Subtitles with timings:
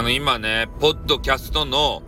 [0.00, 2.02] あの、今ね、ポッドキャストの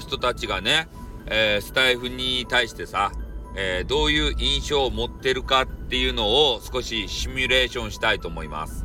[0.00, 0.88] 人たちがね、
[1.26, 3.12] えー、スタイフに対してさ、
[3.54, 8.84] えー、どういう印象を持ってるかっていうのを少しシミュレーションしたいと思います。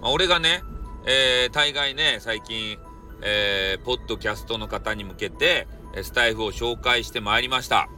[0.00, 0.64] まあ、俺がね、
[1.06, 2.78] えー、大概ね、最近、
[3.22, 5.68] えー、ポッドキャストの方に向けて、
[6.02, 7.88] スタイフを紹介してまいりました。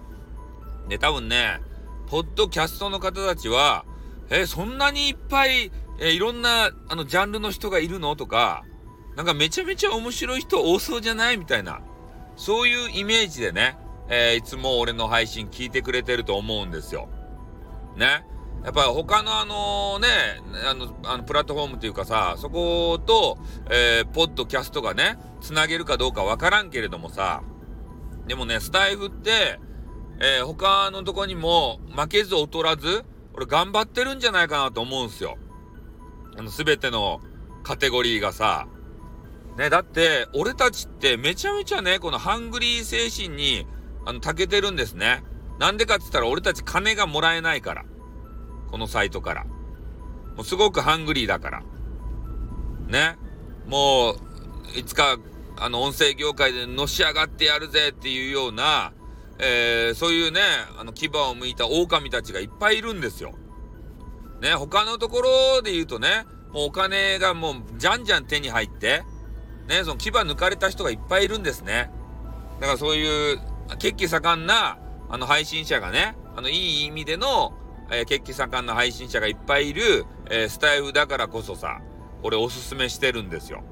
[0.90, 1.62] で、多分ね、
[2.06, 3.86] ポッドキャストの方たちは、
[4.28, 8.14] えそんなにいっぱい、えいろんな、あの、ジャンルの人がいるの？
[8.14, 8.62] とか、
[9.20, 11.82] なんかめちゃめちゃ面白い人多そうじゃないみたいな。
[12.36, 13.76] そういうイメージでね、
[14.08, 17.10] えー、いつも俺の配信聞いてくれてると思うんですよ。
[17.98, 18.24] ね。
[18.64, 20.08] やっぱり他のあのね、
[20.66, 23.36] あの、あのプラットフォームというかさ、そこと、
[23.68, 27.42] えー、ポッドキャストがね、つなげるかどうかわからんけれどもさ、
[28.26, 29.60] でもね、スタイフって、
[30.18, 35.36] えー、他のとこにも負けず劣らず、俺頑張ってるんじゃないかなと思うんすよ。
[36.38, 37.20] あの、すべての
[37.62, 38.66] カテゴリーがさ、
[39.60, 43.66] ね、だって、俺たちってめちゃめちゃね、このハングリー精神に、
[44.06, 45.22] あの、長けてるんですね。
[45.58, 47.84] なんでかって言ったら俺たち金がもらえないから。
[48.70, 49.44] このサイトから。
[49.44, 49.50] も
[50.38, 51.62] うすごくハングリーだから。
[52.88, 53.18] ね。
[53.66, 55.18] もう、いつか、
[55.58, 58.94] あの、音声業界でのし上がってやるぜっていうような、
[59.38, 60.40] えー、そういうね、
[60.78, 63.34] あの、牙を向いた狼たちがいっぱいいるんですよ。
[64.40, 69.02] ね、他のところで言うとね、もうお金がもうじゃんじゃん手に入って、
[69.70, 71.90] ね、その牙抜かれた人がいっぱいいるんですね。
[72.60, 73.40] だからそういう、
[73.78, 77.54] 血気盛んな、あの配信者がね、あの、いい意味での、
[77.90, 81.80] えー、血気盛んな配信者がいっぱいいる、えー、スタイフだからこそさ、
[82.22, 83.62] 俺おすすめしてるんですよ。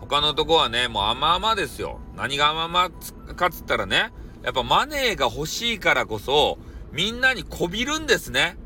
[0.00, 2.00] 他のとこはね、もう甘々ですよ。
[2.16, 4.12] 何が甘々かっつったらね、
[4.42, 6.58] やっぱマネーが欲しいからこそ、
[6.92, 8.56] みんなにこびるんですね。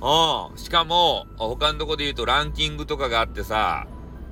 [0.00, 0.58] うん。
[0.58, 3.88] しかも、他のとこで言うとランキングとかがあってさ、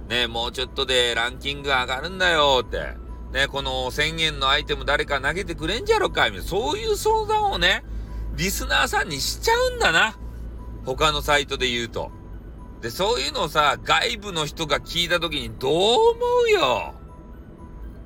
[0.09, 2.95] ね、もうちょっとでランキング上がるんだよって。
[3.33, 7.85] ね、この1000円のアイテム誰か投げてくれんじゃろかみたいな、そういう相談をね、
[8.37, 10.17] リスナーさんにしちゃうんだな。
[10.85, 12.11] 他のサイトで言うと。
[12.81, 16.95] で、そういうのをさ、外部の人が聞いた時にどう思うよ。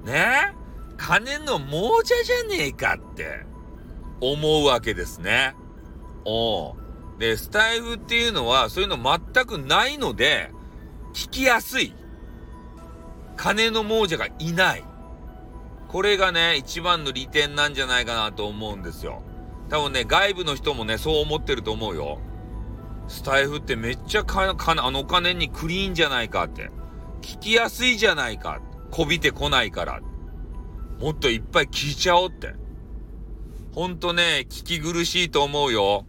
[0.05, 0.55] ね
[0.97, 3.45] 金の亡者じゃねえかって
[4.21, 5.55] 思うわけですね。
[6.25, 6.77] お
[7.19, 10.51] で、スタイフっていうのはそういうの全くないので、
[11.13, 11.93] 聞きやすい。
[13.37, 14.85] 金の亡者がいない。
[15.89, 19.23] これがね、一番の利点なんじゃないかなと思うんですよ。
[19.69, 22.21] 多分ね、外部の人もね、そう思ってると思うよ。
[23.09, 26.71] スタイフってめっちゃか、か、あの金にクリーンじゃないかって。
[27.23, 28.61] 聞きやすいじゃないか。
[28.91, 30.01] こびてこないから。
[31.01, 32.55] もっといっぱい聞いちゃおうって。
[33.73, 36.07] ほんとね、聞き苦しいと思うよ。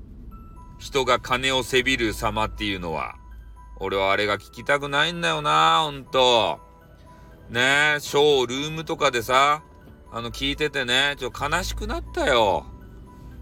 [0.79, 3.20] 人が金をせびる様っていうのは。
[3.83, 6.59] 俺はあれが聞きたくないんだよな、ほんと。
[7.49, 9.63] ねえ、ショールームとかでさ、
[10.11, 12.67] あの聞いててね、ちょっと悲しくなったよ。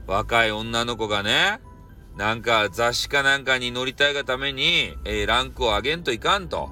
[0.07, 1.59] 若い女の子がね、
[2.16, 6.69] なんか雑誌かなんかに乗りたいがために、えー、ランクを上げんといかんと。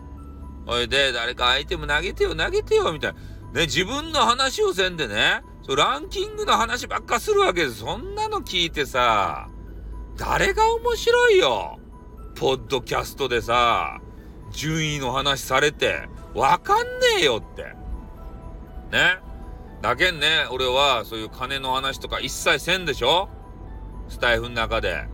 [0.65, 3.19] ほいで、誰かアイテム投げてよ、投げてよ、みたいな。
[3.51, 7.79] ね、自分の話をせんでね、そランキングの話ばっかするわけです。
[7.79, 9.49] そんなの聞いてさ、
[10.15, 11.79] 誰が面白いよ。
[12.39, 13.99] ポッドキャストでさ、
[14.51, 17.63] 順位の話されて、わかんねえよって。
[18.91, 19.17] ね。
[19.81, 23.27] だけんね、俺はそういう金の話とか一切せんでしょ？
[24.07, 25.07] スタイフの中で。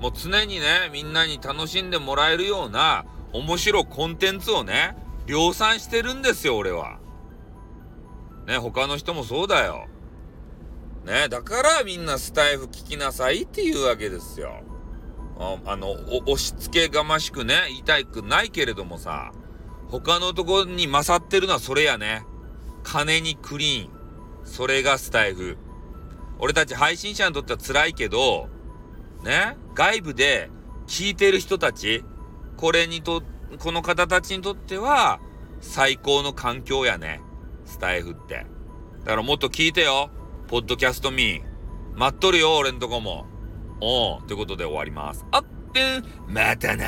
[0.00, 4.96] もう常にね、みんなに楽しんでもらえるような面白コンテンツをね、
[5.26, 6.98] 量産してるんですよ、俺は。
[8.46, 9.86] ね、他の人もそうだよ。
[11.04, 14.62] ね、だからみんなスタイフ聞きなさいっていうわけですよ。
[15.64, 15.92] あの、
[16.26, 19.32] 押し付けがましくね、言いたくないけれどもさ、
[19.88, 22.26] 他のとこに勝ってるのはそれやね。
[22.82, 23.90] 金にクリーン。
[24.44, 25.56] それがスタイフ。
[26.38, 28.48] 俺たち配信者にとっては辛いけど、
[29.24, 30.50] ね、外部で
[30.86, 32.04] 聞いてる人たち、
[32.56, 33.22] これにと、
[33.58, 35.20] この方たちにとっては、
[35.60, 37.20] 最高の環境やね。
[37.64, 38.46] スタイフって。
[39.04, 40.10] だからもっと聞いてよ。
[40.48, 41.98] ポッドキャストミー。
[41.98, 43.26] 待っとるよ、俺んとこも。
[43.80, 45.24] おー、ということで終わります。
[45.30, 46.86] あって、またな。